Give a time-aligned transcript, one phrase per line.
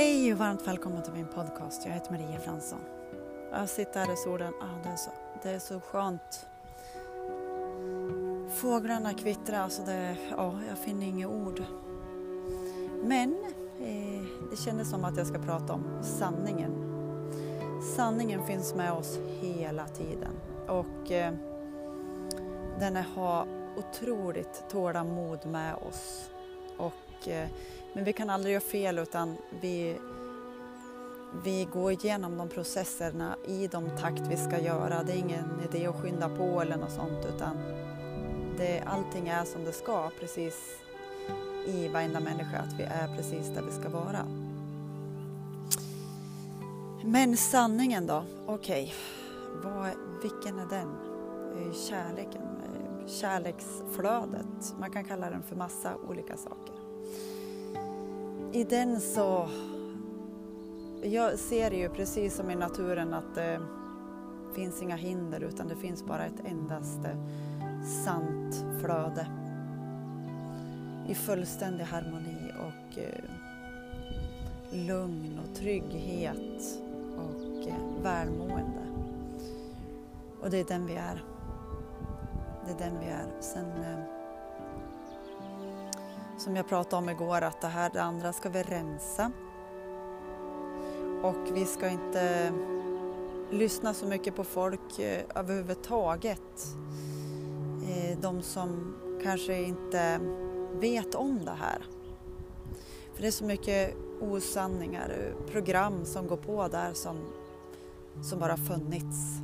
[0.00, 1.86] Hej och varmt välkommen till min podcast.
[1.86, 2.78] Jag heter Maria Fransson.
[3.52, 4.52] Jag sitter här i solen.
[4.60, 5.10] Ah, det, är så,
[5.42, 6.46] det är så skönt.
[8.54, 11.62] Fåglarna kvittrar, alltså det, ja, jag finner inga ord.
[13.02, 13.44] Men
[13.80, 16.72] eh, det kändes som att jag ska prata om sanningen.
[17.96, 20.32] Sanningen finns med oss hela tiden
[20.68, 21.34] och eh,
[22.78, 23.46] den har
[23.76, 26.30] otroligt tålamod med oss.
[26.80, 27.48] Och, eh,
[27.92, 29.96] men vi kan aldrig göra fel utan vi,
[31.44, 35.02] vi går igenom de processerna i de takt vi ska göra.
[35.02, 37.56] Det är ingen idé att skynda på eller något sånt utan
[38.58, 40.80] det, allting är som det ska precis
[41.66, 44.26] i varenda människa, att vi är precis där vi ska vara.
[47.04, 48.24] Men sanningen då?
[48.46, 48.94] Okej,
[49.58, 49.94] okay.
[50.22, 50.88] vilken är den?
[51.56, 52.69] Eh, kärleken, eh,
[53.10, 54.74] kärleksflödet.
[54.78, 56.74] Man kan kalla den för massa olika saker.
[58.52, 59.48] I den så...
[61.02, 63.60] Jag ser ju precis som i naturen att det
[64.54, 67.16] finns inga hinder utan det finns bara ett endaste
[68.04, 69.26] sant flöde
[71.08, 73.24] i fullständig harmoni och eh,
[74.86, 76.80] lugn och trygghet
[77.16, 78.86] och eh, välmående.
[80.40, 81.24] Och det är den vi är.
[82.66, 83.40] Det är den vi är.
[83.40, 83.98] Sen, eh,
[86.38, 89.32] som jag pratade om igår, att det här det andra ska vi rensa.
[91.22, 92.52] Och vi ska inte eh,
[93.50, 96.76] lyssna så mycket på folk eh, överhuvudtaget.
[97.88, 100.20] Eh, de som kanske inte
[100.72, 101.82] vet om det här.
[103.14, 107.16] För det är så mycket osanningar, eh, program som går på där som,
[108.22, 109.40] som bara funnits.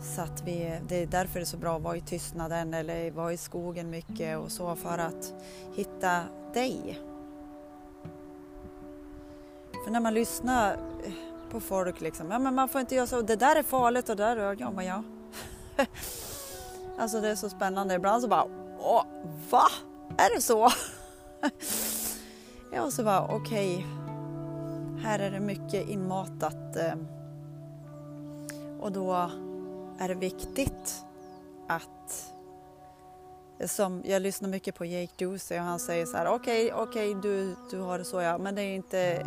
[0.00, 3.10] Så att vi, det är därför det är så bra att vara i tystnaden eller
[3.10, 5.34] vara i skogen mycket och så för att
[5.74, 6.22] hitta
[6.54, 7.00] dig.
[9.84, 10.76] För när man lyssnar
[11.50, 14.16] på folk liksom, ja men man får inte göra så, det där är farligt och
[14.16, 15.02] det där, ja men ja.
[16.98, 18.46] alltså det är så spännande, ibland så bara,
[18.78, 19.04] åh,
[19.50, 19.62] va?
[20.16, 20.70] Är det så?
[22.72, 25.02] ja, och så bara, okej, okay.
[25.04, 26.94] här är det mycket inmatat eh,
[28.80, 29.30] och då
[29.98, 31.04] är det viktigt
[31.66, 32.32] att
[33.64, 37.16] som jag lyssnar mycket på Jake Ducey och han säger så här okej, okay, okej
[37.16, 39.22] okay, du, du har det så ja, men det är inte,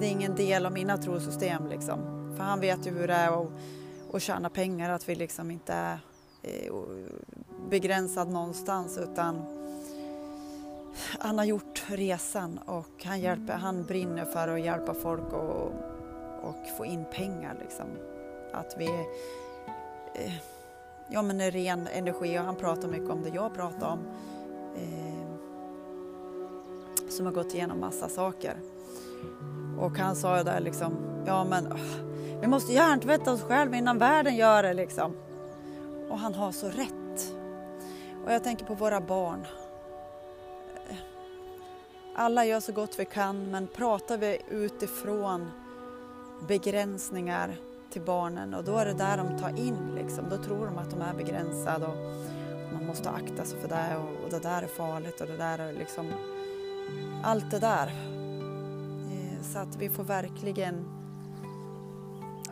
[0.00, 1.98] det är ingen del av mina trosystem liksom.
[2.36, 3.48] För han vet ju hur det är att,
[4.12, 5.98] att tjäna pengar, att vi liksom inte är
[6.42, 6.72] eh,
[7.70, 9.44] begränsad någonstans utan
[11.18, 15.72] han har gjort resan och han, hjälper, han brinner för att hjälpa folk och,
[16.42, 17.86] och få in pengar liksom.
[18.52, 19.06] Att vi
[20.14, 20.32] eh,
[21.08, 23.98] ja, men ren energi och han pratar mycket om det jag pratar om.
[24.76, 25.12] Eh,
[27.08, 28.56] som har gått igenom massa saker.
[29.78, 30.96] Och han sa ju där liksom,
[31.26, 31.78] ja men
[32.40, 35.16] vi måste hjärntvätta oss själva innan världen gör det liksom.
[36.10, 37.34] Och han har så rätt.
[38.24, 39.46] Och jag tänker på våra barn.
[40.88, 40.96] Eh,
[42.14, 45.50] alla gör så gott vi kan men pratar vi utifrån
[46.48, 47.56] begränsningar
[47.92, 50.24] till barnen och då är det där de tar in liksom.
[50.30, 51.96] Då tror de att de är begränsade och
[52.72, 55.58] man måste akta sig för det och, och det där är farligt och det där
[55.58, 56.12] är liksom
[57.22, 57.86] allt det där.
[59.12, 60.84] Eh, så att vi får verkligen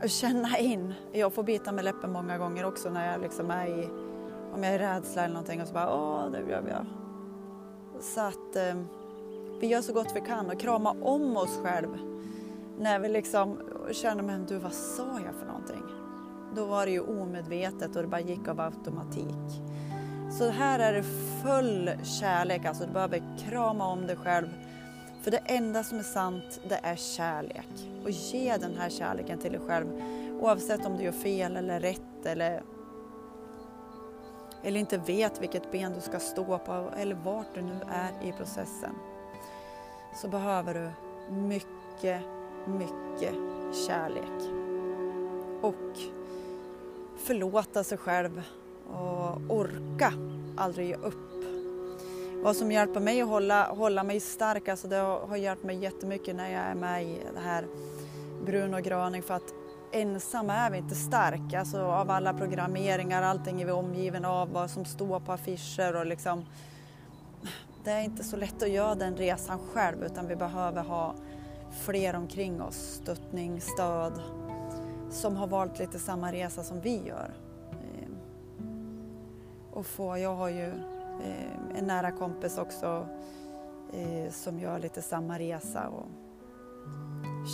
[0.06, 0.95] känna in.
[1.12, 3.89] Jag får bita med läppen många gånger också när jag liksom är i,
[4.55, 6.87] om jag är rädsla eller någonting och så bara åh, det gör jag.
[8.01, 8.83] Så att eh,
[9.61, 12.09] vi gör så gott vi kan och krama om oss själva
[12.80, 13.58] när vi liksom
[13.92, 15.82] känner, men du vad sa jag för någonting?
[16.54, 19.62] Då var det ju omedvetet och det bara gick av automatik.
[20.38, 21.02] Så här är det
[21.42, 24.48] full kärlek, alltså du behöver krama om dig själv.
[25.22, 27.88] För det enda som är sant, det är kärlek.
[28.04, 29.86] Och ge den här kärleken till dig själv
[30.41, 32.62] oavsett om du gör fel eller rätt eller,
[34.62, 38.33] eller inte vet vilket ben du ska stå på eller vart du nu är i
[38.33, 38.94] processen.
[40.22, 40.91] Så behöver du
[41.34, 42.22] mycket
[42.66, 43.34] mycket
[43.86, 44.51] kärlek.
[45.62, 45.98] Och
[47.16, 48.42] förlåta sig själv
[48.92, 50.12] och orka
[50.57, 51.45] aldrig ge upp.
[52.42, 56.36] Vad som hjälper mig att hålla, hålla mig stark, alltså det har hjälpt mig jättemycket
[56.36, 57.66] när jag är med i det här
[58.45, 59.54] Bruno och Graning för att
[59.92, 61.54] ensam är vi inte stark.
[61.54, 66.07] Alltså av alla programmeringar, allting är vi omgivna av, vad som står på affischer och
[66.07, 66.45] liksom
[67.84, 71.15] det är inte så lätt att göra den resan själv utan vi behöver ha
[71.71, 74.22] fler omkring oss, stöttning, stöd,
[75.11, 77.34] som har valt lite samma resa som vi gör.
[77.72, 78.17] Ehm,
[79.72, 83.07] och få, jag har ju ehm, en nära kompis också
[83.93, 85.89] eh, som gör lite samma resa.
[85.89, 86.07] Och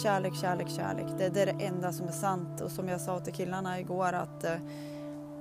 [0.03, 1.07] kärlek, kärlek, kärlek.
[1.19, 4.13] Det, det är det enda som är sant och som jag sa till killarna igår
[4.13, 4.59] att eh,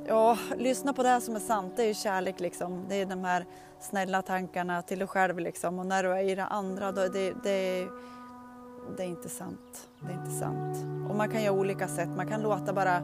[0.07, 1.73] ja, lyssna på det som är sant.
[1.75, 2.85] Det är ju kärlek liksom.
[2.89, 3.45] Det är de här
[3.79, 5.79] snälla tankarna till dig själv liksom.
[5.79, 7.87] Och när du är i det andra, då det, det,
[8.97, 9.89] det är inte sant.
[9.99, 10.77] Det är inte sant.
[11.09, 12.09] Och man kan göra olika sätt.
[12.09, 13.01] Man kan låta bara,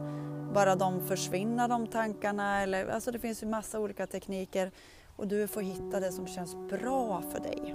[0.54, 2.62] bara dem försvinna, de tankarna.
[2.62, 4.70] Eller, alltså det finns ju massa olika tekniker.
[5.16, 7.74] Och du får hitta det som känns bra för dig.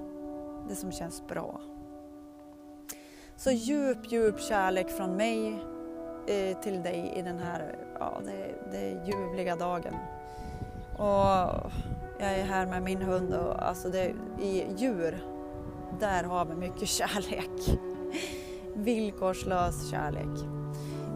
[0.70, 1.62] Det som känns bra.
[3.36, 5.64] Så djup, djup kärlek från mig
[6.28, 9.94] eh, till dig i den här ja, det, det ljuvliga dagen.
[10.98, 11.72] Och
[12.20, 15.24] jag är här med min hund och alltså det, i djur,
[16.00, 17.80] där har vi mycket kärlek.
[18.74, 20.40] Villkorslös kärlek.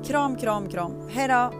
[0.06, 0.94] Kram, kram, kram.
[1.10, 1.52] Hejdå!